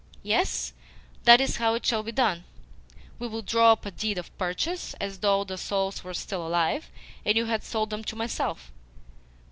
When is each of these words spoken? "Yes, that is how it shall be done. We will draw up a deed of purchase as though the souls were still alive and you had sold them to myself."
"Yes, 0.23 0.73
that 1.25 1.39
is 1.39 1.57
how 1.57 1.75
it 1.75 1.85
shall 1.85 2.01
be 2.01 2.11
done. 2.11 2.43
We 3.19 3.27
will 3.27 3.43
draw 3.43 3.73
up 3.73 3.85
a 3.85 3.91
deed 3.91 4.17
of 4.17 4.35
purchase 4.39 4.95
as 4.95 5.19
though 5.19 5.43
the 5.43 5.59
souls 5.59 6.03
were 6.03 6.15
still 6.15 6.43
alive 6.47 6.89
and 7.23 7.37
you 7.37 7.45
had 7.45 7.63
sold 7.63 7.91
them 7.91 8.03
to 8.05 8.15
myself." 8.15 8.71